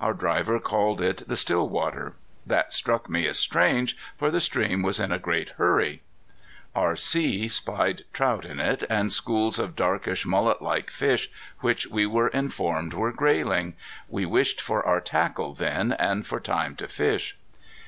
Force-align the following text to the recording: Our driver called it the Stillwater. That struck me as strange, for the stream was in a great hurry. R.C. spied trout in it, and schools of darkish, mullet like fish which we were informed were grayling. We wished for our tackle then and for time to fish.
Our 0.00 0.12
driver 0.12 0.58
called 0.58 1.00
it 1.00 1.22
the 1.28 1.36
Stillwater. 1.36 2.14
That 2.44 2.72
struck 2.72 3.08
me 3.08 3.28
as 3.28 3.38
strange, 3.38 3.96
for 4.16 4.28
the 4.28 4.40
stream 4.40 4.82
was 4.82 4.98
in 4.98 5.12
a 5.12 5.20
great 5.20 5.50
hurry. 5.50 6.02
R.C. 6.74 7.46
spied 7.46 8.02
trout 8.12 8.44
in 8.44 8.58
it, 8.58 8.82
and 8.90 9.12
schools 9.12 9.56
of 9.56 9.76
darkish, 9.76 10.26
mullet 10.26 10.60
like 10.60 10.90
fish 10.90 11.30
which 11.60 11.86
we 11.86 12.06
were 12.06 12.26
informed 12.26 12.92
were 12.92 13.12
grayling. 13.12 13.74
We 14.08 14.26
wished 14.26 14.60
for 14.60 14.84
our 14.84 15.00
tackle 15.00 15.54
then 15.54 15.92
and 15.92 16.26
for 16.26 16.40
time 16.40 16.74
to 16.74 16.88
fish. 16.88 17.36